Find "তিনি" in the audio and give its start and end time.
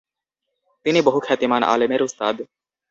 0.85-0.99